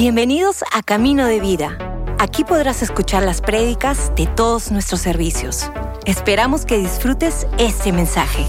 [0.00, 1.76] Bienvenidos a Camino de Vida.
[2.18, 5.70] Aquí podrás escuchar las prédicas de todos nuestros servicios.
[6.06, 8.46] Esperamos que disfrutes este mensaje.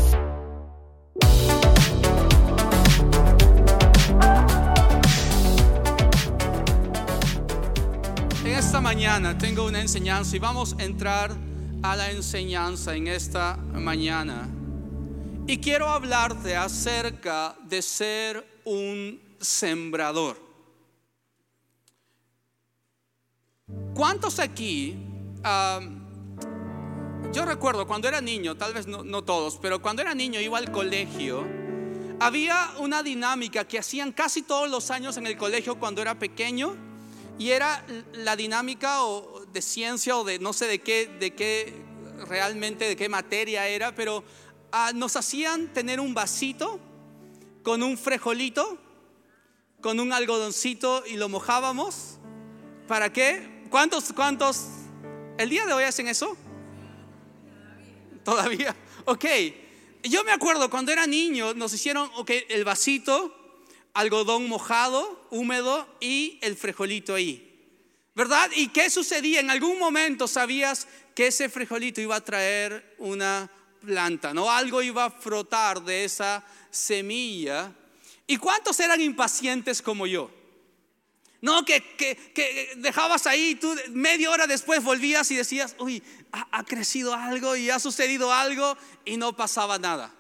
[8.46, 11.36] En esta mañana tengo una enseñanza y vamos a entrar
[11.83, 14.47] a la enseñanza en esta mañana.
[15.47, 20.51] Y quiero hablarte acerca de ser un sembrador.
[23.94, 24.95] ¿Cuántos aquí,
[27.34, 30.72] yo recuerdo cuando era niño, tal vez no, todos, pero cuando era niño iba al
[30.72, 31.45] colegio,
[32.20, 36.76] había una dinámica que hacían casi todos los años en el colegio cuando era pequeño
[37.38, 38.99] y era la dinámica
[39.52, 41.73] de ciencia o de no sé de qué, de qué
[42.27, 44.23] realmente, de qué materia era, pero
[44.71, 46.80] ah, nos hacían tener un vasito
[47.62, 48.77] con un frejolito,
[49.82, 52.20] con un algodoncito y lo mojábamos.
[52.88, 53.60] ¿Para qué?
[53.72, 54.66] ¿Cuántos, cuántos?
[55.38, 56.36] ¿El día de hoy hacen eso?
[58.26, 58.76] Todavía.
[59.05, 59.24] Ok.
[60.04, 63.34] Yo me acuerdo cuando era niño, nos hicieron okay, el vasito,
[63.94, 67.47] algodón mojado, húmedo y el frijolito ahí.
[68.13, 68.52] ¿Verdad?
[68.58, 69.39] ¿Y qué sucedía?
[69.39, 70.85] En algún momento sabías
[71.16, 74.52] que ese frijolito iba a traer una planta, ¿no?
[74.52, 77.73] Algo iba a frotar de esa semilla.
[78.28, 80.41] ¿Y cuántos eran impacientes como yo?
[81.42, 87.16] No, que, que, dejabas ahí, tú media hora después volvías y decías, uy, ha, crecido
[87.16, 90.14] algo y ha sucedido algo y no pasaba nada.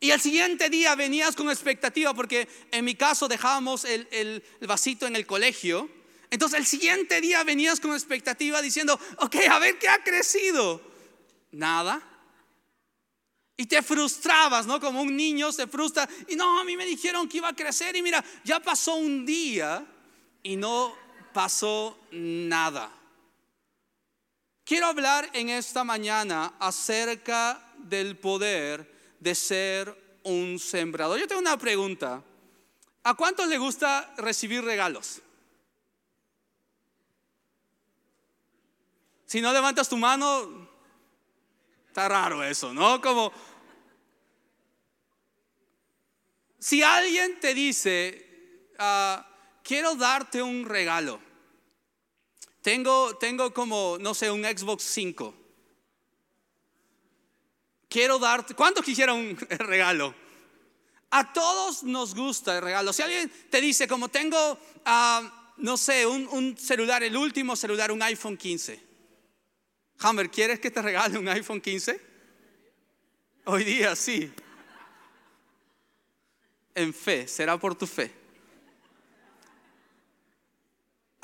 [0.00, 5.06] Y el siguiente día venías con expectativa porque en mi caso dejábamos el, el, vasito
[5.06, 5.90] en el colegio.
[6.30, 10.80] Entonces el siguiente día venías con expectativa diciendo, ok, a ver qué ha crecido.
[11.52, 12.02] Nada.
[13.58, 14.80] Y te frustrabas, ¿no?
[14.80, 16.08] Como un niño se frustra.
[16.26, 19.26] Y no, a mí me dijeron que iba a crecer y mira, ya pasó un
[19.26, 19.86] día
[20.44, 20.94] y no
[21.32, 22.92] pasó nada.
[24.64, 31.18] Quiero hablar en esta mañana acerca del poder de ser un sembrador.
[31.18, 32.22] Yo tengo una pregunta.
[33.02, 35.20] ¿A cuántos le gusta recibir regalos?
[39.26, 40.68] Si no levantas tu mano,
[41.88, 43.00] está raro eso, ¿no?
[43.00, 43.32] Como
[46.58, 49.33] si alguien te dice, uh,
[49.64, 51.20] quiero darte un regalo.
[52.62, 55.34] Tengo, tengo como, no sé, un Xbox 5.
[57.88, 60.14] Quiero darte, ¿cuánto quisiera un regalo?
[61.10, 62.92] A todos nos gusta el regalo.
[62.92, 67.92] Si alguien te dice, como tengo, ah, no sé, un, un, celular, el último celular,
[67.92, 68.80] un iPhone 15.
[70.00, 72.00] Hammer, ¿quieres que te regale un iPhone 15?
[73.44, 74.32] Hoy día sí.
[76.74, 78.23] En fe, será por tu fe.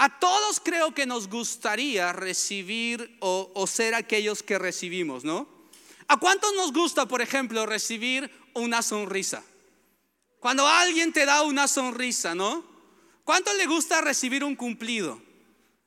[0.02, 5.46] A todos creo que nos gustaría recibir o, ser aquellos que recibimos, ¿no?
[6.08, 9.44] ¿A cuántos nos gusta, por ejemplo, recibir una sonrisa?
[10.38, 12.64] Cuando alguien te da una sonrisa, ¿no?
[13.24, 15.20] ¿Cuánto le gusta recibir un cumplido?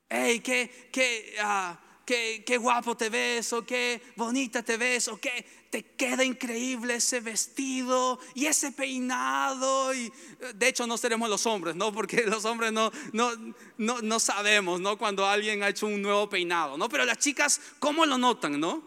[0.08, 3.54] ¡Ey, qué, qué, ah, qué, qué guapo te ves!
[3.54, 5.08] ¿O qué bonita te ves?
[5.08, 9.92] ¿O qué te queda increíble ese vestido y ese peinado.
[9.96, 10.14] Y,
[10.54, 11.92] de hecho, no seremos los hombres, ¿no?
[11.92, 13.32] Porque los hombres no, no,
[13.80, 15.00] no, no sabemos, ¿no?
[15.00, 16.88] Cuando alguien ha hecho un nuevo peinado, ¿no?
[16.90, 18.84] Pero las chicas, ¿cómo lo notan, no?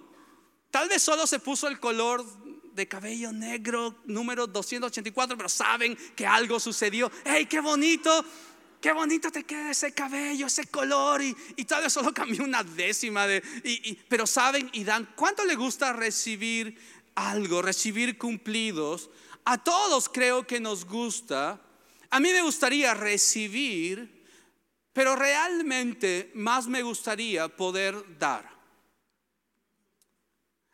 [0.71, 2.25] Tal vez solo se puso el color
[2.72, 7.10] de cabello negro número 284, pero saben que algo sucedió.
[7.25, 8.25] ¡Hey, qué bonito!
[8.86, 13.26] Qué bonito te queda ese cabello, ese color, y, tal vez solo cambió una décima,
[13.26, 13.42] de,
[14.08, 16.78] pero saben y dan, ¿cuánto le gusta recibir
[17.16, 19.10] algo, recibir cumplidos?
[19.44, 21.60] A todos creo que nos gusta.
[22.10, 24.25] A mí me gustaría recibir,
[24.92, 28.48] pero realmente más me gustaría poder dar.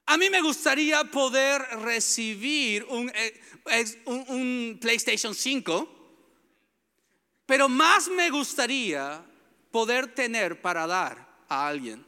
[0.04, 3.40] A mí me gustaría poder recibir un, eh,
[4.04, 6.01] un, un PlayStation 5
[7.52, 9.22] pero más me gustaría
[9.70, 12.02] poder tener para dar a alguien.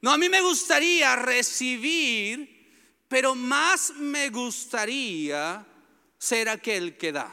[0.00, 5.66] No, a mí me gustaría recibir, pero más me gustaría
[6.16, 7.30] ser aquel que da.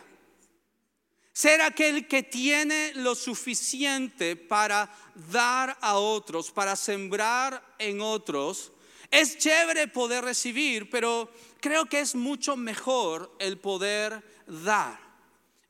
[1.32, 4.94] Ser aquel que tiene lo suficiente para
[5.32, 8.74] dar a otros, para sembrar en otros.
[9.10, 15.11] Es chévere poder recibir, pero creo que es mucho mejor el poder dar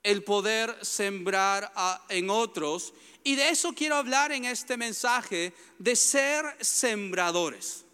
[0.04, 1.72] el poder sembrar
[2.10, 2.94] en otros.
[3.24, 7.86] Y de eso quiero hablar en este mensaje, de ser sembradores.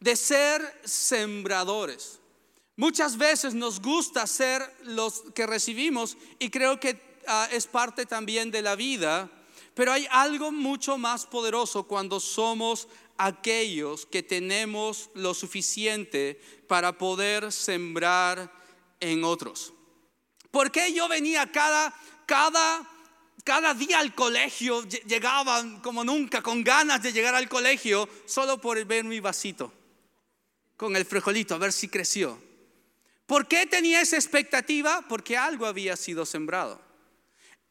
[0.00, 2.20] De ser sembradores.
[2.76, 8.50] Muchas veces nos gusta ser los que recibimos y creo que ah, es parte también
[8.50, 9.30] de la vida,
[9.74, 17.52] pero hay algo mucho más poderoso cuando somos aquellos que tenemos lo suficiente para poder
[17.52, 18.52] sembrar
[18.98, 19.72] en otros.
[20.54, 21.92] ¿Por qué yo venía cada,
[22.26, 22.88] cada,
[23.42, 24.84] cada día al colegio?
[24.84, 29.72] Llegaba como nunca, con ganas de llegar al colegio, solo por ver mi vasito,
[30.76, 32.38] con el frijolito, a ver si creció.
[33.26, 35.04] ¿Por qué tenía esa expectativa?
[35.08, 36.80] Porque algo había sido sembrado.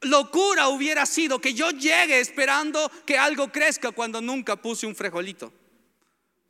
[0.01, 5.53] Locura hubiera sido que yo llegue esperando que algo crezca cuando nunca puse un frijolito,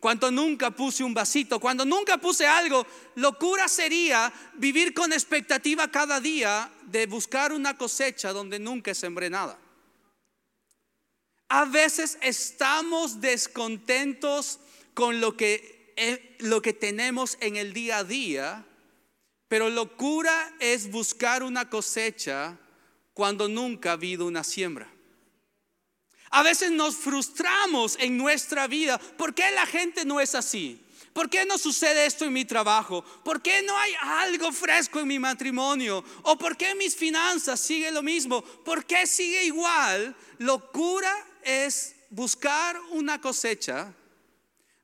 [0.04, 2.86] cuando nunca puse un vasito, cuando nunca puse algo.
[3.16, 9.58] Locura sería vivir con expectativa cada día de buscar una cosecha donde nunca sembré nada.
[11.48, 14.60] A veces estamos descontentos
[14.94, 18.66] con lo que, eh, lo que tenemos en el día a día,
[19.48, 22.58] pero locura es buscar una cosecha
[23.14, 24.93] cuando nunca ha habido una siembra.
[26.34, 28.98] A veces nos frustramos en nuestra vida.
[28.98, 30.84] ¿Por qué la gente no es así?
[31.14, 33.06] ¿Por qué no sucede esto en mi trabajo?
[33.24, 36.04] ¿Por qué no hay algo fresco en mi matrimonio?
[36.24, 38.42] ¿O por qué mis finanzas siguen lo mismo?
[38.42, 40.16] ¿Por qué sigue igual?
[40.40, 41.14] Locura
[41.44, 43.94] es buscar una cosecha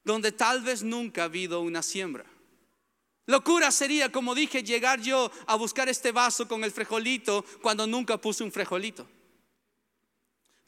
[0.03, 2.25] donde tal vez nunca ha habido una siembra.
[3.25, 8.21] Locura sería, como dije, llegar yo a buscar este vaso con el frejolito cuando nunca
[8.21, 9.07] puse un frejolito.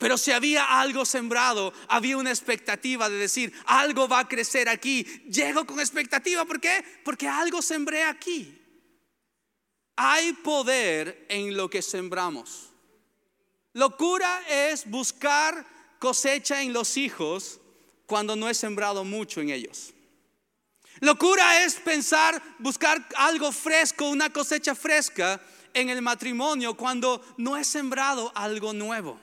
[0.02, 5.04] Pero si había algo sembrado, había una expectativa de decir, algo va a crecer aquí.
[5.30, 6.84] Llego con expectativa, ¿por qué?
[7.06, 8.60] Porque algo sembré aquí.
[9.96, 12.72] Hay poder en lo que sembramos.
[13.74, 15.68] Locura es buscar
[16.00, 17.60] cosecha en los hijos
[18.08, 19.94] cuando no he sembrado mucho en ellos.
[21.00, 25.40] Locura es pensar, buscar algo fresco, una cosecha fresca
[25.76, 29.20] en el matrimonio cuando no he sembrado algo nuevo.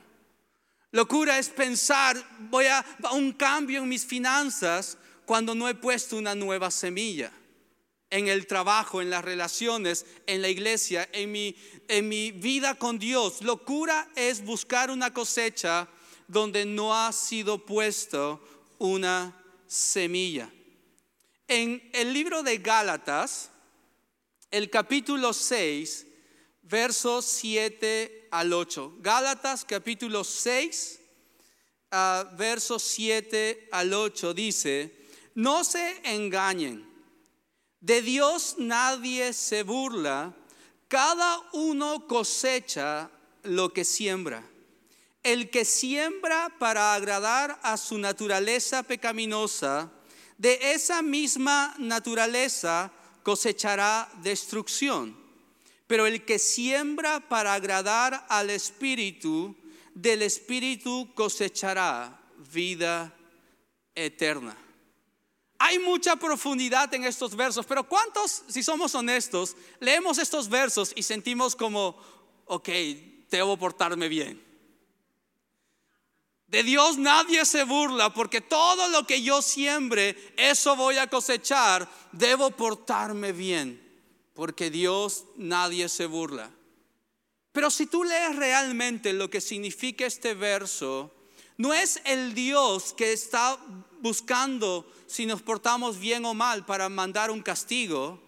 [0.90, 2.16] Locura es pensar,
[2.50, 4.96] voy a, un cambio en mis finanzas
[5.26, 7.30] cuando no he puesto una nueva semilla
[8.10, 11.54] en el trabajo, en las relaciones, en la iglesia, en mi,
[11.88, 13.42] en mi vida con Dios.
[13.42, 15.86] Locura es buscar una cosecha
[16.26, 18.40] donde no ha sido puesto
[18.78, 19.36] una
[19.66, 20.50] semilla.
[21.46, 23.50] En el libro de Gálatas,
[24.50, 26.06] el capítulo 6,
[26.62, 28.96] versos 7 al 8.
[29.00, 31.00] Gálatas capítulo 6,
[31.92, 34.94] uh, versos 7 al 8 dice,
[35.34, 36.88] no se engañen,
[37.80, 40.34] de Dios nadie se burla,
[40.88, 43.10] cada uno cosecha
[43.42, 44.42] lo que siembra.
[45.22, 49.90] El que siembra para agradar a su naturaleza pecaminosa,
[50.38, 52.92] de esa misma naturaleza
[53.22, 55.27] cosechará destrucción.
[55.88, 59.56] Pero el que siembra para agradar al Espíritu,
[59.94, 62.20] del Espíritu cosechará
[62.52, 63.12] vida
[63.94, 64.56] eterna.
[65.58, 71.02] Hay mucha profundidad en estos versos, pero ¿cuántos, si somos honestos, leemos estos versos y
[71.02, 71.98] sentimos como,
[72.44, 72.68] ok,
[73.30, 74.46] debo portarme bien?
[76.46, 81.88] De Dios nadie se burla porque todo lo que yo siembre, eso voy a cosechar.
[82.12, 83.87] Debo portarme bien
[84.38, 86.48] porque Dios nadie se burla.
[87.50, 91.12] Pero si tú lees realmente lo que significa este verso,
[91.56, 93.58] no es el Dios que está
[94.00, 98.22] buscando si nos portamos bien o mal para mandar un castigo.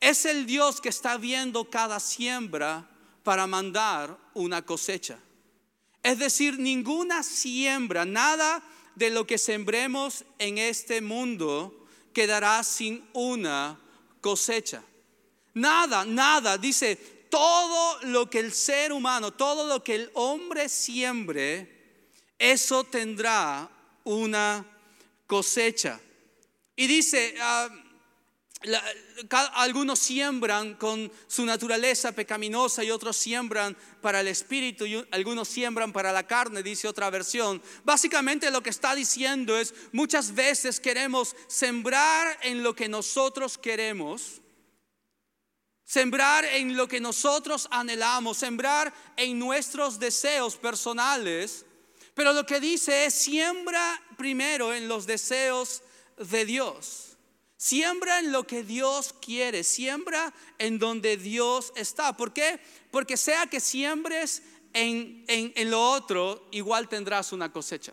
[0.00, 2.86] Es el Dios que está viendo cada siembra
[3.22, 5.18] para mandar una cosecha.
[6.02, 8.62] Es decir, ninguna siembra, nada
[8.96, 13.80] de lo que sembremos en este mundo quedará sin una
[14.20, 14.84] cosecha.
[15.54, 16.96] Nada, nada, dice,
[17.30, 21.68] todo lo que el ser humano, todo lo que el hombre siembre,
[22.38, 23.68] eso tendrá
[24.04, 24.66] una
[25.26, 26.00] cosecha.
[26.76, 27.68] Y dice, ah,
[29.54, 35.92] algunos siembran con su naturaleza pecaminosa y otros siembran para el espíritu y algunos siembran
[35.92, 37.62] para la carne, dice otra versión.
[37.84, 44.40] Básicamente lo que está diciendo es, muchas veces queremos sembrar en lo que nosotros queremos,
[45.84, 51.64] sembrar en lo que nosotros anhelamos, sembrar en nuestros deseos personales,
[52.14, 55.82] pero lo que dice es, siembra primero en los deseos
[56.16, 57.16] de Dios.
[57.56, 62.16] Siembra en lo que Dios quiere, siembra en donde Dios está.
[62.16, 62.60] ¿Por qué?
[62.90, 67.92] Porque sea que siembres en, en, lo otro, igual tendrás una cosecha.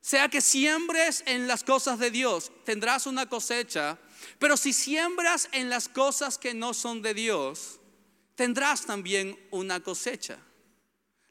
[0.00, 3.98] Sea que siembres en las cosas de Dios, tendrás una cosecha.
[4.38, 7.80] Pero si siembras en las cosas que no son de Dios,
[8.34, 10.38] tendrás también una cosecha.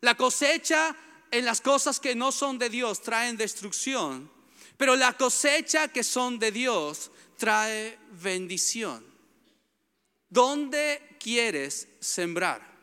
[0.02, 0.96] La cosecha
[1.32, 4.32] en las cosas que no son de Dios traen destrucción,
[4.78, 9.06] pero la cosecha que son de Dios trae bendición.
[10.30, 12.76] ¿Dónde quieres sembrar?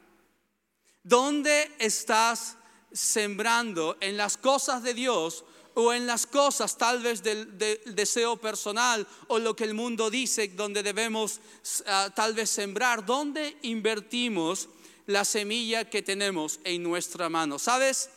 [1.02, 2.56] ¿Dónde estás
[2.92, 3.96] sembrando?
[4.00, 9.38] ¿En las cosas de Dios o en las cosas tal vez del, deseo personal o
[9.38, 11.40] lo que el mundo dice donde debemos
[11.86, 13.04] ah, tal vez sembrar?
[13.04, 14.68] ¿Dónde invertimos
[15.06, 17.58] la semilla que tenemos en nuestra mano?
[17.58, 18.10] ¿Sabes?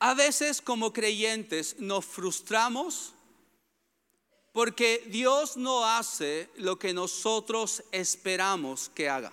[0.00, 3.12] a veces como creyentes nos frustramos
[4.52, 9.32] porque Dios no hace lo que nosotros esperamos que haga.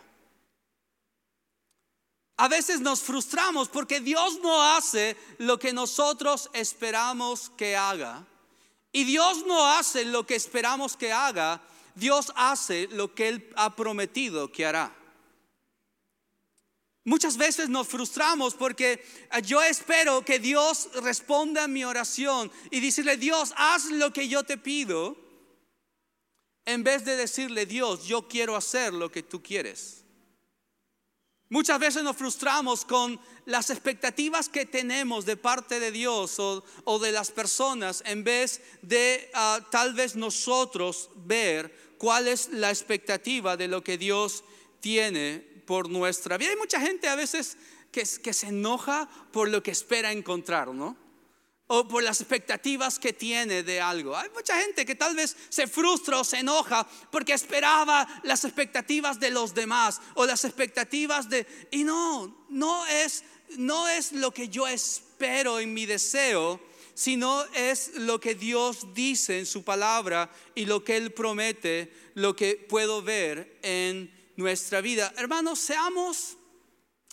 [2.39, 8.25] A veces nos frustramos porque Dios no hace lo que nosotros esperamos que haga.
[8.93, 11.61] Y Dios no hace lo que esperamos que haga,
[11.95, 14.95] Dios hace lo que Él ha prometido que hará.
[17.03, 19.05] Muchas veces nos frustramos porque
[19.43, 24.43] yo espero que Dios responda a mi oración y decirle, Dios, haz lo que yo
[24.43, 25.17] te pido,
[26.63, 29.98] en vez de decirle, Dios, yo quiero hacer lo que tú quieres.
[31.49, 37.11] Muchas veces nos frustramos con las expectativas que tenemos de parte de Dios o, de
[37.11, 43.67] las personas en vez de ah, tal vez nosotros ver cuál es la expectativa de
[43.67, 44.43] lo que Dios
[44.79, 46.51] tiene por nuestra vida.
[46.51, 47.57] Hay mucha gente a veces
[47.91, 51.08] que, que se enoja por lo que espera encontrar, ¿no?
[51.71, 54.17] O por las expectativas que tiene de algo.
[54.17, 59.19] Hay mucha gente que tal vez se frustra o se enoja porque esperaba las expectativas
[59.19, 63.23] de los demás o las expectativas de y no, no es
[63.57, 66.59] no es lo que yo espero en mi deseo,
[66.95, 72.35] sino es lo que Dios dice en su palabra y lo que él promete, lo
[72.35, 75.13] que puedo ver en nuestra vida.
[75.17, 76.37] Hermanos, seamos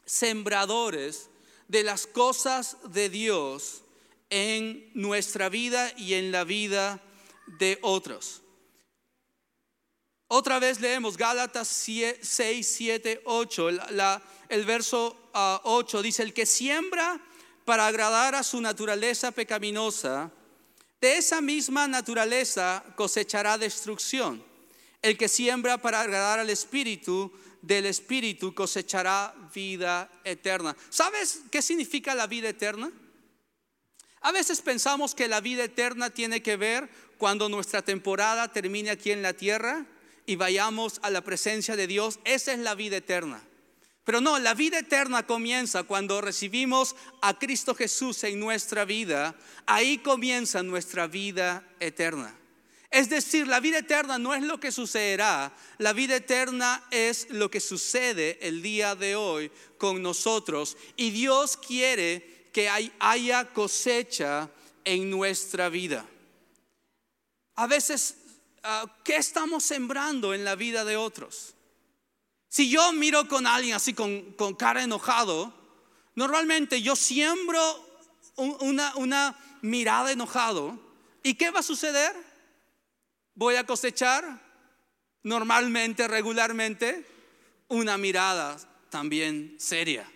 [0.04, 1.28] sembradores
[1.68, 3.82] de las cosas de Dios
[4.30, 7.00] en nuestra vida y en la vida
[7.58, 8.42] de otros.
[10.28, 13.68] Otra vez leemos Gálatas 6, 7, 8.
[14.48, 17.20] el verso 8 ah, dice, el que siembra
[17.64, 20.32] para agradar a su naturaleza pecaminosa,
[21.00, 24.42] de esa misma naturaleza cosechará destrucción.
[25.02, 30.76] El que siembra para agradar al Espíritu, del Espíritu cosechará vida eterna.
[30.90, 32.90] ¿Sabes qué significa la vida eterna?
[34.20, 39.10] A veces pensamos que la vida eterna tiene que ver cuando nuestra temporada termine aquí
[39.10, 39.86] en la tierra
[40.26, 42.18] y vayamos a la presencia de Dios.
[42.24, 43.42] Esa es la vida eterna.
[44.04, 49.34] Pero no, la vida eterna comienza cuando recibimos a Cristo Jesús en nuestra vida.
[49.66, 52.32] Ahí comienza nuestra vida eterna.
[52.90, 57.50] Es decir, la vida eterna no es lo que sucederá, la vida eterna es lo
[57.50, 60.76] que sucede el día de hoy con nosotros.
[60.94, 62.70] Y Dios quiere que
[63.00, 64.48] haya cosecha
[64.82, 66.06] en nuestra vida.
[67.54, 68.16] A veces,
[68.62, 71.52] ah, ¿qué estamos sembrando en la vida de otros?
[72.48, 75.52] Si yo miro con alguien así con, cara enojado,
[76.14, 77.60] normalmente yo siembro
[78.36, 80.80] una, una mirada enojado.
[81.22, 82.16] ¿Y qué va a suceder?
[83.34, 84.40] Voy a cosechar
[85.24, 87.06] normalmente, regularmente,
[87.68, 88.56] una mirada
[88.88, 90.10] también seria.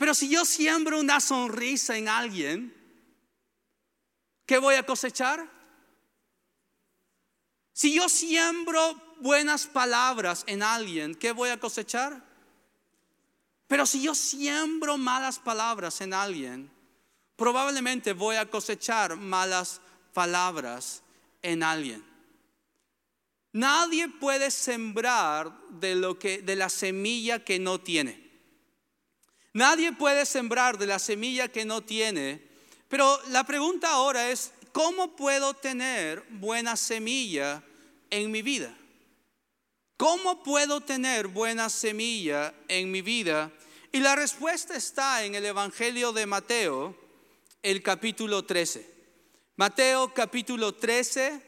[0.00, 2.74] Pero si yo siembro una sonrisa en alguien,
[4.46, 5.46] ¿qué voy a cosechar?
[7.74, 8.80] Si yo siembro
[9.18, 12.24] buenas palabras en alguien, ¿qué voy a cosechar?
[13.66, 16.70] Pero si yo siembro malas palabras en alguien,
[17.36, 19.82] probablemente voy a cosechar malas
[20.14, 21.02] palabras
[21.42, 22.02] en alguien.
[23.52, 28.29] Nadie puede sembrar de lo que de la semilla que no tiene.
[29.52, 32.40] Nadie puede sembrar de la semilla que no tiene,
[32.88, 37.62] pero la pregunta ahora es, ¿cómo puedo tener buena semilla
[38.10, 38.76] en mi vida?
[39.96, 43.50] ¿Cómo puedo tener buena semilla en mi vida?
[43.92, 46.96] Y la respuesta está en el Evangelio de Mateo,
[47.62, 48.88] el capítulo 13.
[49.56, 51.42] Mateo capítulo 13,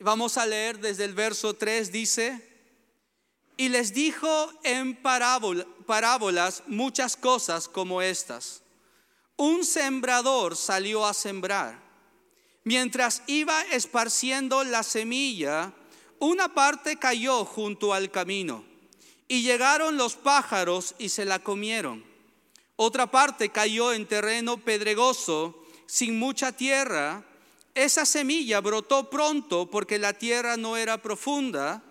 [0.00, 2.42] vamos a leer desde el verso 3, dice,
[3.56, 4.96] y les dijo en
[5.86, 8.62] parábolas muchas cosas como estas.
[9.36, 11.80] Un sembrador salió a sembrar.
[12.64, 15.72] Mientras iba esparciendo la semilla,
[16.18, 18.64] una parte cayó junto al camino
[19.28, 22.04] y llegaron los pájaros y se la comieron.
[22.76, 27.24] Otra parte cayó en terreno pedregoso, sin mucha tierra.
[27.74, 31.82] Esa semilla brotó pronto porque la tierra no era profunda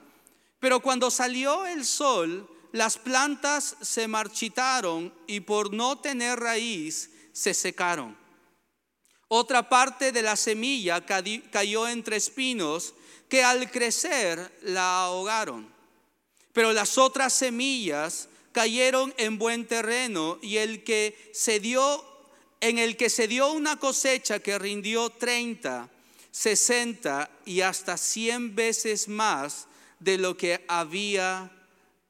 [0.59, 7.53] Pero cuando salió el sol, las plantas se marchitaron y por no tener raíz se
[7.53, 8.17] secaron.
[9.29, 12.93] Otra parte de la semilla cayó entre espinos
[13.29, 15.73] que al crecer la ahogaron.
[16.51, 22.03] Pero las otras semillas cayeron en buen terreno y el que se dio
[22.59, 25.89] en el que se dio una cosecha que rindió 30,
[26.29, 29.67] 60 y hasta 100 veces más
[30.01, 31.54] de lo que había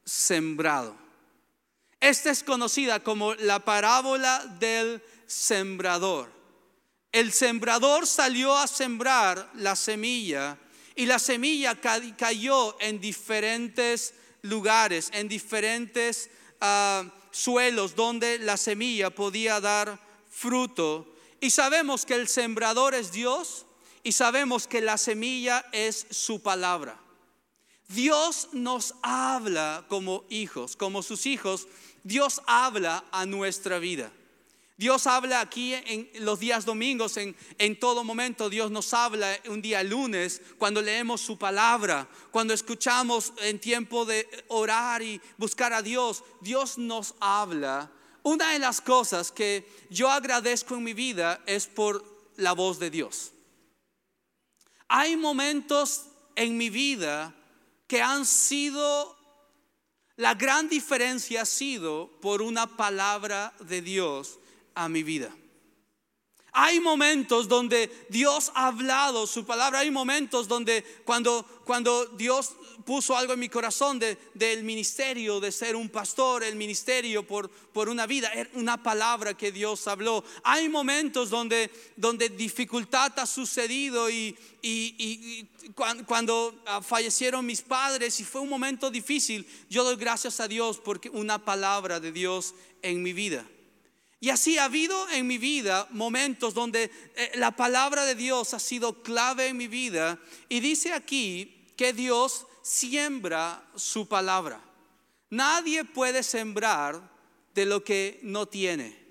[0.06, 0.96] sembrado.
[2.00, 6.32] Esta es conocida como la parábola del sembrador.
[7.12, 10.58] El sembrador salió a sembrar la semilla
[10.96, 16.30] y la semilla cayó en diferentes lugares, en diferentes
[16.62, 21.16] ah, suelos donde la semilla podía dar fruto.
[21.40, 23.66] Y sabemos que el sembrador es Dios
[24.04, 27.00] y sabemos que la semilla es su palabra.
[27.88, 31.68] Dios nos habla como hijos, como sus hijos,
[32.04, 34.12] Dios habla a nuestra vida.
[34.78, 38.50] Dios habla aquí en los días domingos, en, en, todo momento.
[38.50, 44.28] Dios nos habla un día lunes, cuando leemos su palabra, cuando escuchamos en tiempo de
[44.50, 46.26] orar y buscar a Dios.
[46.42, 47.90] Dios nos habla.
[48.24, 52.04] Una de las cosas que yo agradezco en mi vida es por
[52.36, 53.32] la voz de Dios.
[54.90, 57.34] Hay momentos en mi vida
[57.96, 59.16] que han sido,
[60.18, 64.38] la gran diferencia ha sido por una palabra de Dios
[64.74, 65.34] a mi vida.
[66.58, 69.80] Hay momentos donde Dios ha hablado su palabra.
[69.80, 72.54] Hay momentos donde cuando, cuando Dios
[72.86, 77.90] puso algo en mi corazón del ministerio, de ser un pastor, el ministerio por, por
[77.90, 80.24] una vida, una palabra que Dios habló.
[80.44, 85.46] Hay momentos donde, donde dificultad ha sucedido y, y,
[86.06, 90.80] cuando, ah, fallecieron mis padres y fue un momento difícil, yo doy gracias a Dios
[90.82, 93.46] porque una palabra de Dios en mi vida.
[94.20, 98.60] Y así ha habido en mi vida momentos donde eh, la palabra de Dios ha
[98.60, 100.20] sido clave en mi vida.
[100.50, 104.62] Y dice aquí que Dios siembra su palabra.
[105.30, 107.02] Nadie puede sembrar
[107.54, 109.06] de lo que no tiene.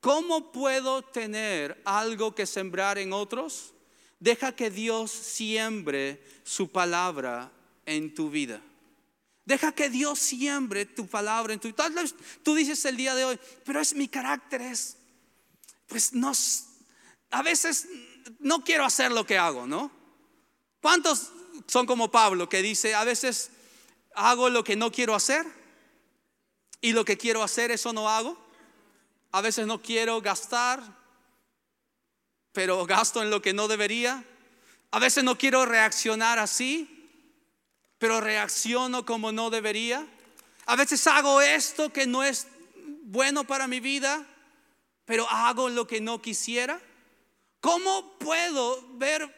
[0.00, 3.72] ¿Cómo puedo tener algo que sembrar en otros?
[4.20, 7.50] Deja que Dios siembre su palabra
[7.84, 8.60] en tu vida.
[9.46, 11.88] Deja que Dios siembre tu palabra en tu vida.
[12.42, 14.96] Tú dices el día de hoy, pero es mi carácter, es,
[15.86, 16.32] pues no,
[17.30, 17.86] a veces
[18.40, 19.92] no quiero hacer lo que hago, ¿no?
[20.82, 21.30] ¿Cuántos
[21.68, 23.50] son como Pablo que dice, a veces
[24.16, 25.46] hago lo que no quiero hacer
[26.80, 28.36] y lo que quiero hacer, eso no hago?
[29.30, 30.82] A veces no quiero gastar,
[32.50, 34.24] pero gasto en lo que no debería.
[34.90, 36.95] A veces no quiero reaccionar así,
[37.98, 40.06] pero reacciono como no debería.
[40.66, 42.48] A veces hago esto que no es
[43.02, 44.26] bueno para mi vida,
[45.04, 46.80] pero hago lo que no quisiera.
[47.60, 49.34] ¿Cómo puedo ver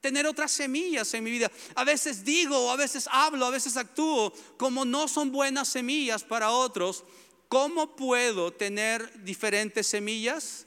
[0.00, 1.50] tener otras semillas en mi vida?
[1.74, 6.50] A veces digo, a veces hablo, a veces actúo como no son buenas semillas para
[6.50, 7.04] otros.
[7.48, 10.66] ¿Cómo puedo tener diferentes semillas?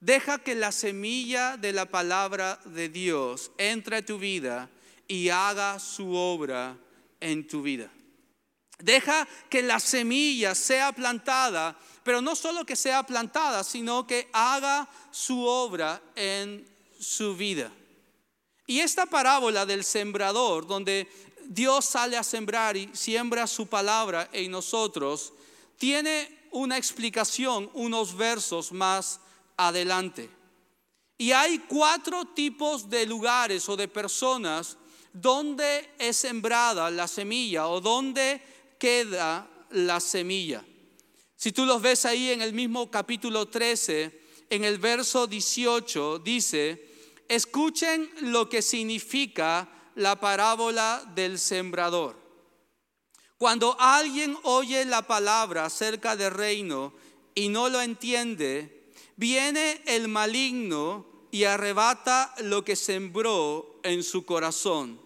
[0.00, 4.70] Deja que la semilla de la palabra de Dios entre tu vida
[5.08, 6.76] y haga su obra
[7.20, 7.90] en tu vida.
[8.78, 14.88] Deja que la semilla sea plantada, pero no solo que sea plantada, sino que haga
[15.10, 16.66] su obra en
[17.00, 17.72] su vida.
[18.66, 21.08] Y esta parábola del sembrador, donde
[21.44, 25.32] Dios sale a sembrar y siembra su palabra en nosotros,
[25.78, 29.20] tiene una explicación unos versos más
[29.56, 30.28] adelante.
[31.18, 34.76] Y hay cuatro tipos de lugares o de personas
[35.20, 38.42] donde es sembrada la semilla o donde
[38.78, 40.62] queda la semilla.
[41.34, 46.90] Si tú los ves ahí en el mismo capítulo 13, en el verso 18, dice,
[47.28, 52.16] escuchen lo que significa la parábola del sembrador.
[53.38, 56.92] Cuando alguien oye la palabra acerca del reino
[57.34, 65.05] y no lo entiende, viene el maligno y arrebata lo que sembró en su corazón.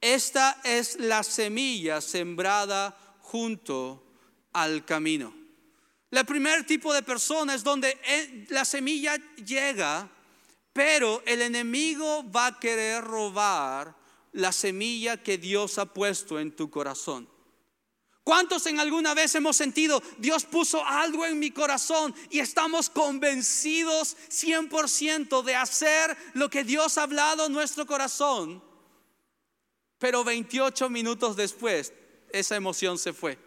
[0.00, 4.04] Esta es la semilla sembrada junto
[4.52, 5.34] al camino.
[6.10, 10.08] El primer tipo de persona es donde eh, la semilla llega,
[10.72, 13.94] pero el enemigo va a querer robar
[14.32, 17.28] la semilla que Dios ha puesto en tu corazón.
[18.22, 24.16] ¿Cuántos en alguna vez hemos sentido, Dios puso algo en mi corazón y estamos convencidos
[24.30, 28.65] 100% de hacer lo que Dios ha hablado en nuestro corazón?
[29.98, 31.92] Pero 28 minutos después,
[32.30, 33.38] esa emoción se fue.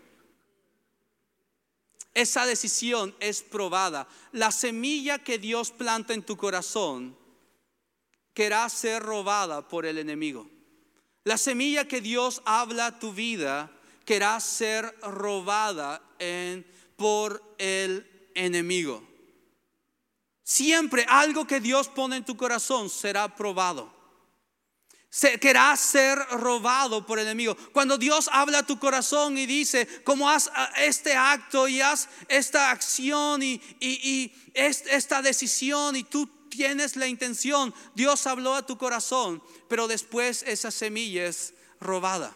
[2.13, 4.07] Esa decisión es probada.
[4.31, 7.17] La semilla que Dios planta en tu corazón
[8.33, 10.49] querrá ser robada por el enemigo.
[11.23, 13.71] La semilla que Dios habla a tu vida
[14.05, 16.01] querrá ser robada
[16.95, 19.07] por el enemigo.
[20.43, 23.98] Siempre algo que Dios pone en tu corazón será probado.
[25.09, 27.55] Se querrá ser robado por el enemigo.
[27.73, 32.09] Cuando Dios habla a tu corazón y dice, como haz ah, este acto y haz
[32.27, 38.77] esta acción y, y esta decisión y tú tienes la intención, Dios habló a tu
[38.77, 42.35] corazón, pero después esa semilla es robada.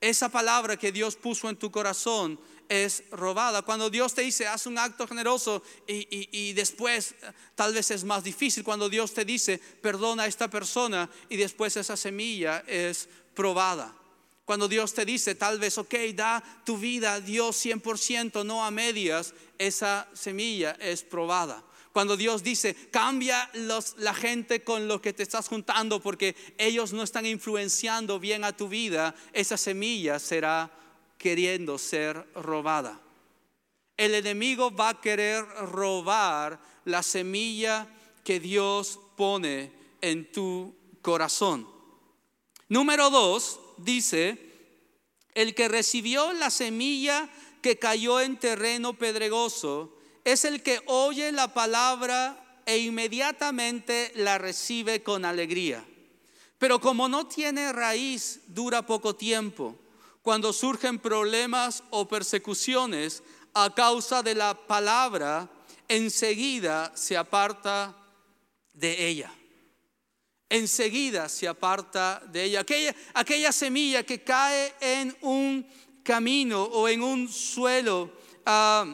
[0.00, 2.38] Esa palabra que Dios puso en tu corazón
[2.68, 3.62] es robada.
[3.62, 7.14] Cuando Dios te dice, haz un acto generoso y, después
[7.54, 8.64] tal vez es más difícil.
[8.64, 13.94] Cuando Dios te dice, perdona a esta persona y después esa semilla es probada.
[14.44, 18.70] Cuando Dios te dice, tal vez, ok, da tu vida a Dios 100%, no a
[18.70, 21.62] medias, esa semilla es probada.
[21.92, 23.50] Cuando Dios dice, cambia
[23.98, 28.56] la gente con lo que te estás juntando porque ellos no están influenciando bien a
[28.56, 30.70] tu vida, esa semilla será
[31.22, 33.00] queriendo ser robada.
[33.96, 37.86] El enemigo va a querer robar la semilla
[38.24, 41.68] que Dios pone en tu corazón.
[42.68, 44.36] Número dos, dice,
[45.34, 47.30] el que recibió la semilla
[47.62, 55.04] que cayó en terreno pedregoso es el que oye la palabra e inmediatamente la recibe
[55.04, 55.84] con alegría.
[56.58, 59.78] Pero como no tiene raíz, dura poco tiempo
[60.22, 63.22] cuando surgen problemas o persecuciones
[63.54, 65.50] a causa de la palabra,
[65.88, 67.94] enseguida se aparta
[68.72, 69.34] de ella.
[70.48, 72.64] Enseguida se aparta de ella.
[73.14, 75.66] Aquella, semilla que cae en un
[76.02, 78.12] camino o en un suelo,
[78.46, 78.84] ah,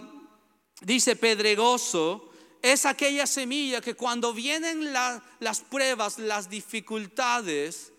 [0.81, 2.31] dice pedregoso,
[2.63, 7.93] es aquella semilla que cuando vienen las pruebas, las dificultades,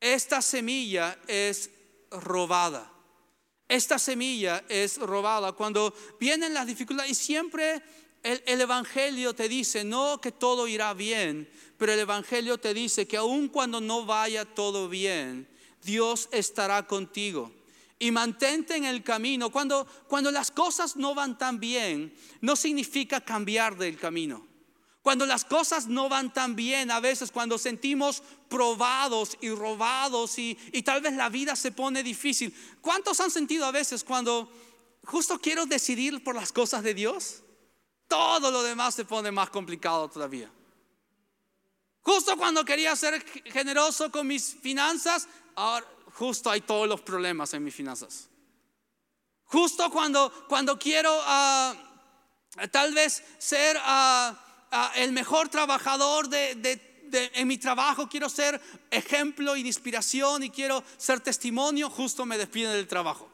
[0.00, 1.70] esta semilla es
[2.10, 2.92] robada.
[3.68, 5.52] Esta semilla es robada.
[5.52, 7.82] Cuando vienen las dificultades, y siempre
[8.22, 13.18] el, Evangelio te dice, no que todo irá bien, pero el Evangelio te dice que
[13.18, 15.46] aun cuando no vaya todo bien,
[15.82, 17.52] Dios estará contigo.
[17.98, 19.50] Y mantente en el camino.
[19.50, 24.47] Cuando, cuando las cosas no van tan bien, no significa cambiar del camino.
[25.08, 30.54] Cuando las cosas no van tan bien, a veces cuando sentimos probados y robados y,
[30.84, 32.54] tal vez la vida se pone difícil.
[32.82, 34.52] ¿Cuántos han sentido a veces cuando
[35.06, 37.42] justo quiero decidir por las cosas de Dios?
[38.06, 40.50] Todo lo demás se pone más complicado todavía.
[42.02, 47.64] Justo cuando quería ser generoso con mis finanzas, ahora justo hay todos los problemas en
[47.64, 48.28] mis finanzas.
[49.44, 51.74] Justo cuando, cuando quiero ah,
[52.70, 53.78] tal vez ser...
[53.78, 54.47] Uh,
[54.96, 56.80] el mejor trabajador de,
[57.34, 62.72] en mi trabajo, quiero ser ejemplo y inspiración y quiero ser testimonio, justo me despiden
[62.72, 63.28] del trabajo.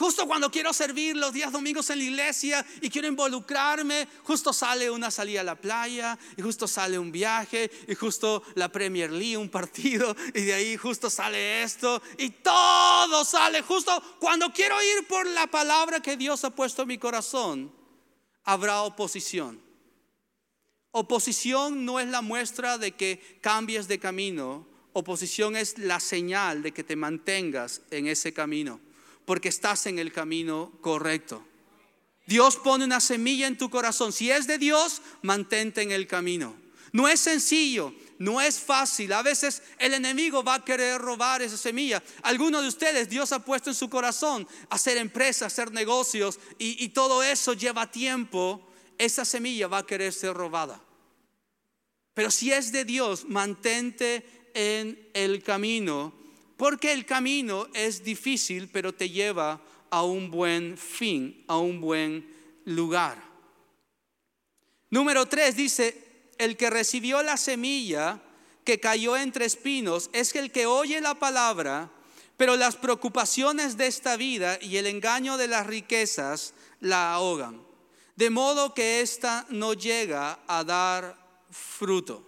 [0.00, 4.90] Justo cuando quiero servir los días domingos en la iglesia y quiero involucrarme, justo sale
[4.90, 9.36] una salida a la playa y justo sale un viaje y justo la Premier League,
[9.36, 15.06] un partido y de ahí justo sale esto y todo sale justo cuando quiero ir
[15.06, 17.70] por la palabra que Dios ha puesto en mi corazón.
[18.44, 19.60] Habrá oposición.
[20.92, 26.72] Oposición no es la muestra de que cambies de camino, oposición es la señal de
[26.72, 28.80] que te mantengas en ese camino
[29.24, 31.44] porque estás en el camino correcto.
[32.26, 34.12] Dios pone una semilla en tu corazón.
[34.12, 36.54] Si es de Dios, mantente en el camino.
[36.92, 39.12] No es sencillo, no es fácil.
[39.12, 42.02] A veces el enemigo va a querer robar esa semilla.
[42.22, 46.90] Algunos de ustedes Dios ha puesto en su corazón hacer empresas, hacer negocios y, y
[46.90, 48.68] todo eso lleva tiempo.
[48.98, 50.80] Esa semilla va a querer ser robada.
[52.14, 56.19] Pero si es de Dios, mantente en el camino
[56.60, 62.30] porque el camino es difícil, pero te lleva a un buen fin, a un buen
[62.66, 63.16] lugar.
[64.90, 68.20] Número tres dice, el que recibió la semilla
[68.62, 71.90] que cayó entre espinos es el que oye la palabra,
[72.36, 77.62] pero las preocupaciones de esta vida y el engaño de las riquezas la ahogan,
[78.16, 81.16] de modo que ésta no llega a dar
[81.50, 82.22] fruto.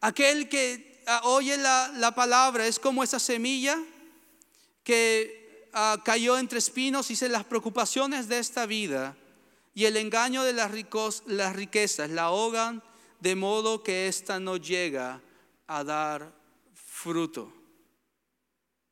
[0.00, 3.78] Aquel que Ah, oye la, palabra, es como esa semilla
[4.84, 9.16] que ah, cayó entre espinos, y las preocupaciones de esta vida
[9.74, 12.82] y el engaño de las, ricos, las riquezas la ahogan
[13.20, 15.20] de modo que ésta no llega
[15.66, 16.32] a dar
[16.74, 17.52] fruto.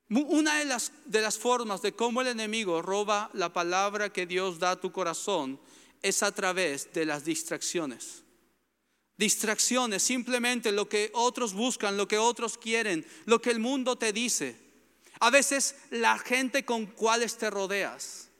[0.09, 4.59] Una de las, de las formas de cómo el enemigo roba la palabra que Dios
[4.59, 5.61] da a tu corazón
[6.03, 8.25] es a través de las distracciones.
[9.20, 14.14] Distracciones, simplemente lo que otros buscan, lo que otros quieren, lo que el mundo te
[14.14, 14.56] dice.
[15.18, 18.30] A veces la gente con cuales te rodeas.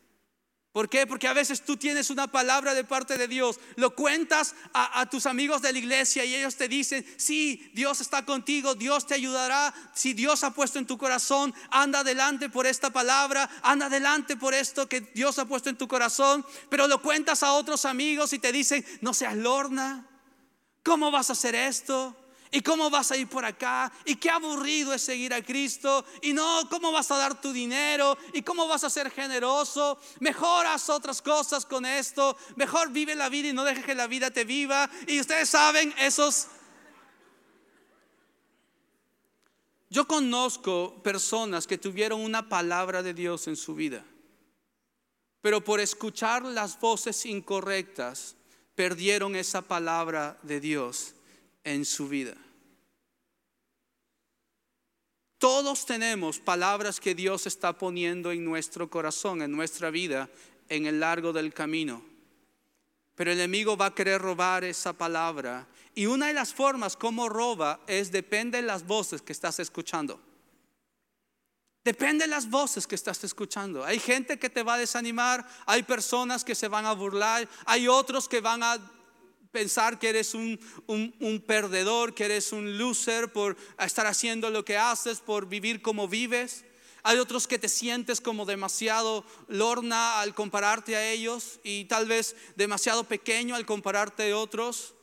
[0.73, 1.07] ¿Por qué?
[1.07, 5.27] Porque a veces tú tienes una palabra de parte de Dios, lo cuentas a, tus
[5.27, 9.75] amigos de la iglesia y ellos te dicen, sí, Dios está contigo, Dios te ayudará,
[9.95, 14.55] si Dios ha puesto en tu corazón, anda adelante por esta palabra, anda adelante por
[14.55, 18.39] esto que Dios ha puesto en tu corazón, pero lo cuentas a otros amigos y
[18.39, 20.10] te dicen, no seas lorna,
[20.83, 22.17] ¿cómo vas a hacer esto?
[22.53, 23.93] ¿Y cómo vas a ir por acá?
[24.05, 26.05] ¿Y qué aburrido es seguir a Cristo?
[26.21, 28.19] ¿Y no, cómo vas a dar tu dinero?
[28.33, 29.99] ¿Y cómo vas a ser generoso?
[30.19, 32.37] Mejor haz otras cosas con esto.
[32.57, 34.91] Mejor vive la vida y no dejes que la vida te viva.
[35.07, 36.49] Y ustedes saben, esos...
[39.89, 44.05] Yo conozco personas que tuvieron una palabra de Dios en su vida,
[45.41, 48.37] pero por escuchar las voces incorrectas,
[48.75, 51.15] perdieron esa palabra de Dios
[51.65, 52.37] en su vida.
[55.39, 60.29] Todos tenemos palabras que Dios está poniendo en nuestro corazón, en nuestra vida,
[60.69, 62.03] en el largo del camino.
[63.15, 65.67] Pero el enemigo va a querer robar esa palabra.
[65.95, 70.21] Y una de las formas como roba es depende de las voces que estás escuchando.
[71.83, 73.85] Depende de las voces que estás escuchando.
[73.85, 77.89] Hay gente que te va a desanimar, hay personas que se van a burlar, hay
[77.89, 78.79] otros que van a
[79.51, 80.59] pensar que eres un,
[81.47, 86.65] perdedor, que eres un loser por estar haciendo lo que haces, por vivir como vives.
[87.03, 92.37] Hay otros que te sientes como demasiado lorna al compararte a ellos y tal vez
[92.57, 94.95] demasiado pequeño al compararte a otros.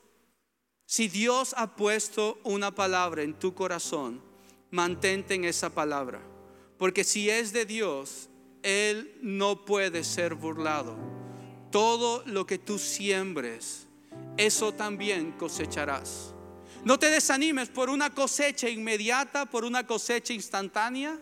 [0.85, 4.21] Si Dios ha puesto una palabra en tu corazón,
[4.69, 6.36] mantente en esa palabra.
[6.77, 8.29] Porque si es de Dios,
[8.63, 10.97] Él no puede ser burlado.
[11.71, 13.87] Todo lo que tú siembres,
[14.37, 16.33] eso también cosecharás.
[16.83, 21.19] No te desanimes por una cosecha inmediata, por una cosecha instantánea,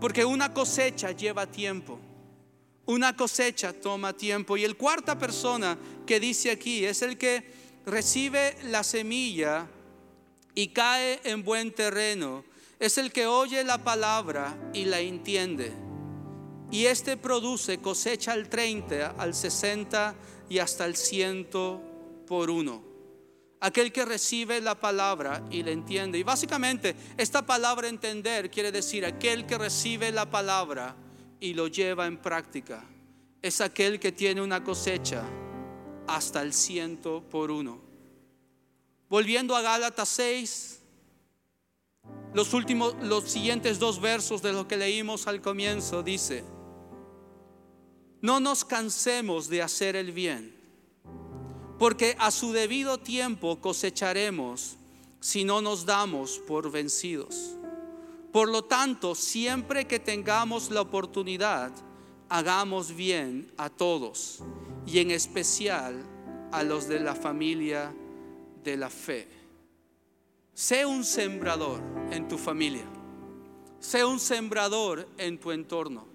[0.00, 2.00] porque una cosecha lleva tiempo.
[2.86, 4.56] Una cosecha toma tiempo.
[4.56, 7.44] Y el cuarta persona que dice aquí es el que
[7.84, 9.66] recibe la semilla
[10.54, 12.44] y cae en buen terreno.
[12.78, 15.72] Es el que oye la palabra y la entiende.
[16.70, 20.14] Y este produce cosecha al 30, al 60
[20.48, 21.48] y hasta el 100
[22.26, 22.84] por uno.
[23.60, 26.18] Aquel que recibe la palabra y la entiende.
[26.18, 30.94] Y básicamente esta palabra entender quiere decir aquel que recibe la palabra
[31.40, 32.84] y lo lleva en práctica.
[33.42, 35.24] Es aquel que tiene una cosecha
[36.06, 37.80] hasta el ciento por uno.
[39.08, 40.77] Volviendo a Gálatas 6,
[42.34, 46.44] los últimos, los siguientes dos versos de lo que leímos al comienzo dice,
[48.20, 50.58] no nos cansemos de hacer el bien
[51.78, 54.76] porque a su debido tiempo cosecharemos
[55.20, 57.56] si no nos damos por vencidos.
[58.32, 61.72] Por lo tanto, siempre que tengamos la oportunidad,
[62.28, 64.40] hagamos bien a todos
[64.86, 66.04] y en especial
[66.52, 67.94] a los de la familia
[68.64, 69.37] de la fe.
[70.58, 72.84] Sé un sembrador en tu familia.
[73.78, 76.08] Sé un sembrador en tu entorno.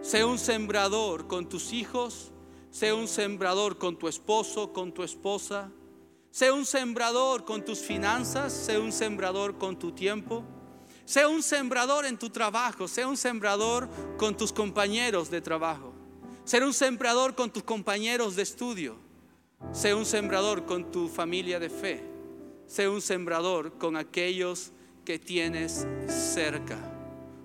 [0.00, 2.32] Sé un sembrador con tus hijos,
[2.70, 5.70] Sé un sembrador con tu esposo, con tu esposa.
[6.30, 8.50] Sé un sembrador con tus finanzas.
[8.50, 10.42] Sé un sembrador con tu tiempo.
[11.04, 12.88] Sé un sembrador en tu trabajo.
[12.88, 15.92] Sé un sembrador con tus compañeros de trabajo.
[16.44, 18.96] Sé un sembrador con tus compañeros de estudio.
[19.70, 22.09] Sé un sembrador con tu familia de fe.
[22.70, 24.70] Sé un sembrador con aquellos
[25.04, 26.78] que tienes cerca.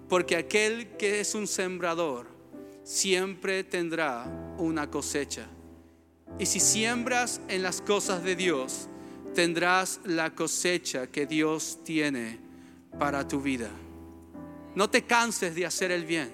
[0.08, 2.28] Porque aquel que es un sembrador
[2.84, 4.24] siempre tendrá
[4.60, 5.48] una cosecha.
[6.38, 8.88] Y si siembras en las cosas de Dios,
[9.34, 12.40] tendrás la cosecha que Dios tiene
[13.00, 13.72] para tu vida.
[14.76, 16.32] No te canses de hacer el bien.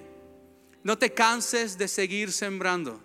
[0.84, 3.00] No te canses de seguir sembrando.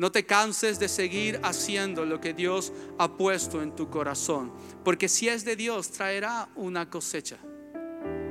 [0.00, 4.50] No te canses de seguir haciendo lo que Dios ha puesto en tu corazón.
[4.82, 7.36] Porque si es de Dios, traerá una cosecha.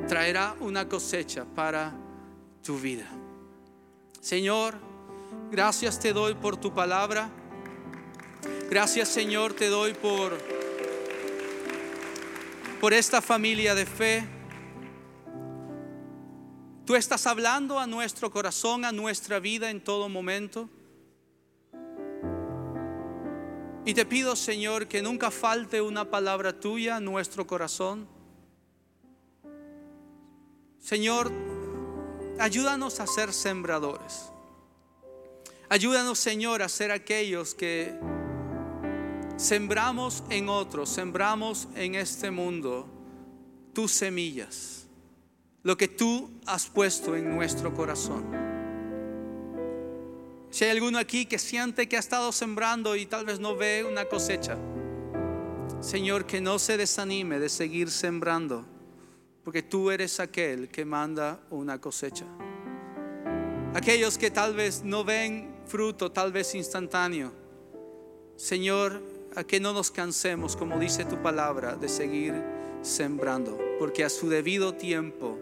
[0.08, 1.93] Traerá una cosecha para
[2.63, 3.08] tu vida.
[4.19, 4.79] Señor,
[5.51, 7.29] gracias te doy por tu palabra.
[8.71, 10.36] Gracias Señor te doy por,
[12.82, 14.27] por esta familia de fe.
[16.88, 20.67] Tú estás hablando a nuestro corazón, a nuestra vida en todo momento.
[23.86, 28.08] Y te pido, Señor, que nunca falte una palabra tuya en nuestro corazón.
[30.80, 31.32] Señor,
[32.39, 34.32] ayúdanos a ser sembradores.
[35.70, 37.94] Ayúdanos, Señor, a ser aquellos que
[39.38, 42.88] sembramos en otros, sembramos en este mundo
[43.74, 44.88] tus semillas,
[45.63, 48.48] lo que tú has puesto en nuestro corazón.
[50.51, 53.85] Si hay alguno aquí que siente que ha estado sembrando y tal vez no ve
[53.88, 54.57] una cosecha,
[55.79, 58.65] Señor, que no se desanime de seguir sembrando,
[59.43, 62.25] porque tú eres aquel que manda una cosecha.
[63.75, 67.31] Aquellos que tal vez no ven fruto, tal vez instantáneo,
[68.35, 69.03] Señor,
[69.35, 72.33] a que no nos cansemos, como dice tu palabra, de seguir
[72.81, 75.38] sembrando, porque a su debido tiempo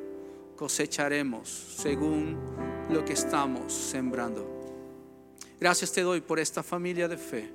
[0.57, 2.37] cosecharemos según
[2.89, 4.56] lo que estamos sembrando.
[5.59, 7.51] Gracias te doy por esta familia de fe.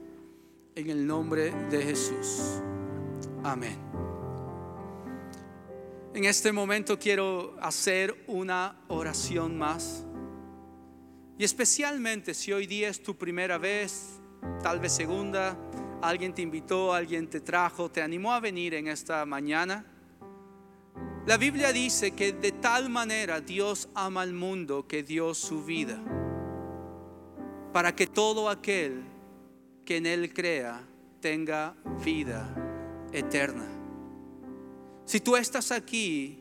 [0.74, 2.60] En el nombre de Jesús.
[3.44, 3.78] Amén.
[6.12, 10.04] En este momento quiero hacer una oración más.
[11.38, 14.20] Y especialmente si hoy día es tu primera vez,
[14.62, 15.56] tal vez segunda,
[16.02, 19.86] alguien te invitó, alguien te trajo, te animó a venir en esta mañana.
[21.24, 26.02] La Biblia dice que de tal manera Dios ama al mundo que dio su vida
[27.72, 29.02] para que todo aquel
[29.85, 30.87] que en Él crea
[31.20, 32.54] tenga vida
[33.12, 33.66] eterna.
[35.04, 36.38] Si tú estás aquí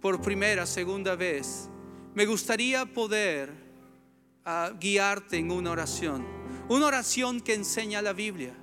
[0.00, 1.68] por primera, segunda vez,
[2.14, 3.52] me gustaría poder
[4.44, 6.26] ah, guiarte en una oración,
[6.68, 8.54] una oración que enseña la Biblia.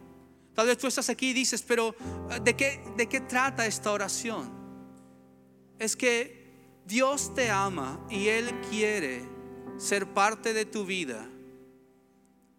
[0.54, 1.96] Tal vez tú estás aquí y dices, pero
[2.30, 4.52] ah, ¿de qué, ¿de qué trata esta oración?
[5.78, 6.40] Es que
[6.86, 9.24] Dios te ama y Él quiere
[9.78, 11.30] ser parte de tu vida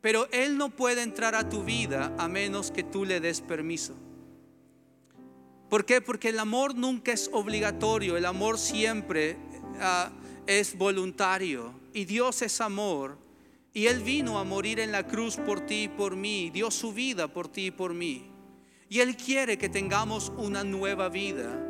[0.00, 3.94] pero Él no puede entrar a tu vida a menos que tú le des permiso.
[5.68, 6.00] ¿Por qué?
[6.00, 9.36] Porque el amor nunca es obligatorio, el amor siempre
[9.80, 10.10] ah,
[10.46, 11.72] es voluntario.
[11.92, 13.18] Y Dios es amor.
[13.72, 16.92] Y Él vino a morir en la cruz por ti y por mí, dio su
[16.92, 18.26] vida por ti y por mí.
[18.88, 21.66] Y Él quiere que tengamos una nueva vida.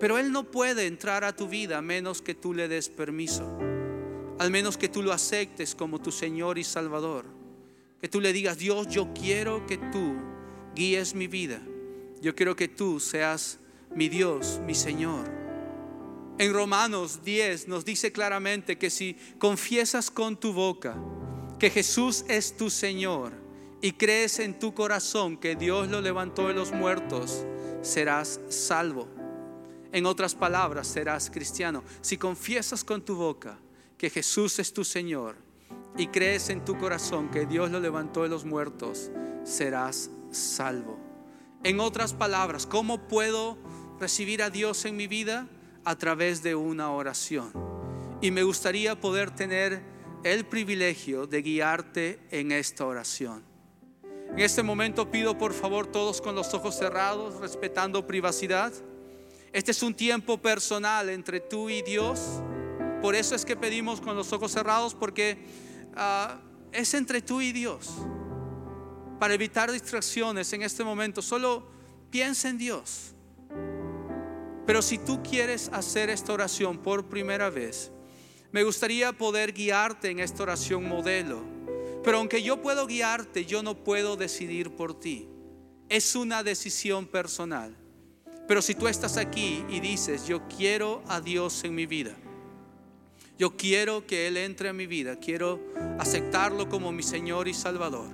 [0.00, 3.58] Pero Él no puede entrar a tu vida a menos que tú le des permiso.
[4.38, 7.37] Al menos que tú lo aceptes como tu Señor y Salvador.
[8.00, 10.14] Que tú le digas, Dios, yo quiero que tú
[10.74, 11.60] guíes mi vida.
[12.20, 13.58] Yo quiero que tú seas
[13.94, 15.28] mi Dios, mi Señor.
[16.38, 20.96] En Romanos 10 nos dice claramente que si confiesas con tu boca
[21.58, 23.32] que Jesús es tu Señor
[23.80, 27.44] y crees en tu corazón que Dios lo levantó de los muertos,
[27.82, 29.08] serás salvo.
[29.90, 31.82] En otras palabras, serás cristiano.
[32.00, 33.58] Si confiesas con tu boca
[33.96, 35.47] que Jesús es tu Señor
[35.98, 39.10] y crees en tu corazón que Dios lo levantó de los muertos,
[39.44, 40.96] serás salvo.
[41.64, 43.58] En otras palabras, ¿cómo puedo
[43.98, 45.48] recibir a Dios en mi vida?
[45.84, 47.52] A través de una oración.
[48.20, 49.82] Y me gustaría poder tener
[50.22, 53.42] el privilegio de guiarte en esta oración.
[54.30, 58.72] En este momento pido por favor todos con los ojos cerrados, respetando privacidad.
[59.52, 62.20] Este es un tiempo personal entre tú y Dios.
[63.02, 65.38] Por eso es que pedimos con los ojos cerrados, porque
[65.94, 66.40] Ah,
[66.72, 67.90] es entre tú y Dios.
[69.18, 71.66] Para evitar distracciones en este momento, solo
[72.10, 73.14] piensa en Dios.
[74.66, 77.90] Pero si tú quieres hacer esta oración por primera vez,
[78.52, 81.42] me gustaría poder guiarte en esta oración modelo.
[82.04, 85.28] Pero aunque yo puedo guiarte, yo no puedo decidir por ti.
[85.88, 87.76] Es una decisión personal.
[88.46, 92.14] Pero si tú estás aquí y dices, yo quiero a Dios en mi vida,
[93.38, 95.60] yo quiero que Él entre en mi vida, quiero
[95.98, 98.08] aceptarlo como mi Señor y Salvador.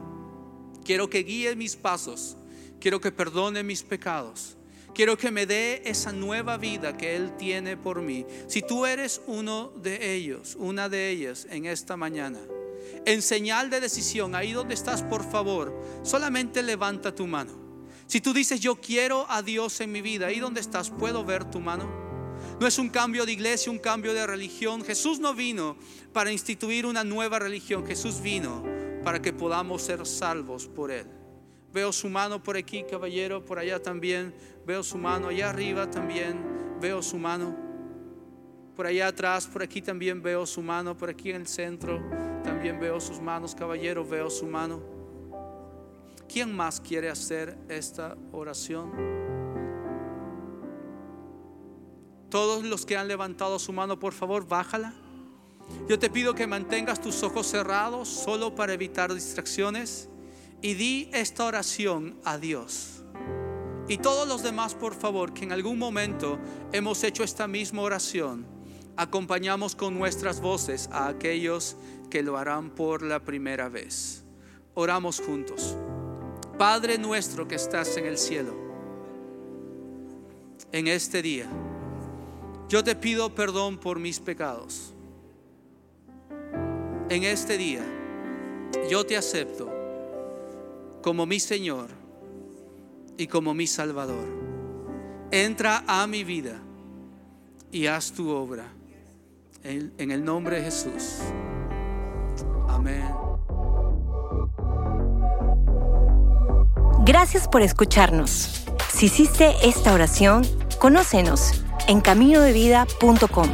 [0.85, 2.37] Quiero que guíe mis pasos,
[2.79, 4.57] quiero que perdone mis pecados.
[4.95, 8.25] Quiero que me dé esa nueva vida que Él tiene por mí.
[8.47, 12.39] Si tú eres uno de ellos, una de ellas en esta mañana,
[13.05, 17.59] en señal de decisión, ahí donde estás, por favor, solamente levanta tu mano.
[18.07, 21.51] Si tú dices, yo quiero a Dios en mi vida, ahí donde estás, ¿puedo ver
[21.51, 22.04] tu mano?
[22.61, 24.85] No es un cambio de iglesia, un cambio de religión.
[24.85, 25.77] Jesús no vino
[26.13, 27.87] para instituir una nueva religión.
[27.87, 28.63] Jesús vino
[29.03, 31.07] para que podamos ser salvos por Él.
[31.73, 34.35] Veo su mano por aquí, caballero, por allá también.
[34.65, 37.57] Veo su mano, allá arriba también veo su mano.
[38.77, 40.97] Por allá atrás, por aquí también veo su mano.
[40.97, 42.03] Por aquí en el centro
[42.43, 44.83] también veo sus manos, caballero, veo su mano.
[46.29, 49.24] ¿Quién más quiere hacer esta oración?
[52.35, 54.93] Todos los que han levantado su mano, por favor, bájala.
[55.89, 60.09] Yo te pido que mantengas tus ojos cerrados solo para evitar distracciones
[60.61, 63.05] y di esta oración a Dios.
[63.87, 66.41] Y todos los demás, por favor, que en algún momento
[66.73, 68.45] hemos hecho esta misma oración,
[68.97, 71.77] acompañamos con nuestras voces a aquellos
[72.11, 74.25] que lo harán por la primera vez.
[74.75, 75.77] Oramos juntos.
[76.59, 78.57] Padre nuestro que estás en el cielo,
[80.73, 81.49] en este día,
[82.69, 84.95] yo te pido perdón por mis pecados.
[87.09, 87.85] En este día,
[88.91, 89.71] yo te acepto
[91.03, 91.89] como mi Señor
[93.19, 94.27] y como mi Salvador.
[95.31, 96.61] Entra a mi vida
[97.71, 98.73] y haz tu obra.
[99.63, 101.21] En, el nombre de Jesús.
[102.69, 103.05] Amén.
[107.05, 108.65] Gracias por escucharnos.
[108.93, 110.47] Si hiciste esta oración,
[110.79, 113.49] conócenos en caminodevida.com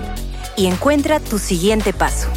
[0.56, 2.28] y encuentra tu siguiente paso.